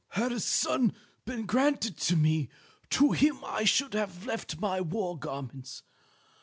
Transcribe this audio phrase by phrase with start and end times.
[0.13, 0.93] "Had a son
[1.25, 2.49] been granted to me,
[2.89, 5.83] to him I should have left my war garments.